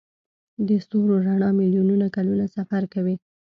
[0.67, 3.15] د ستورو رڼا میلیونونه کلونه سفر کوي.